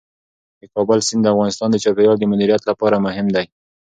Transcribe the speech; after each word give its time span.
د 0.59 0.61
کابل 0.73 0.99
سیند 1.07 1.21
د 1.23 1.27
افغانستان 1.33 1.69
د 1.71 1.77
چاپیریال 1.83 2.17
د 2.19 2.25
مدیریت 2.31 2.61
لپاره 2.69 3.03
مهم 3.05 3.27
دي. 3.35 3.45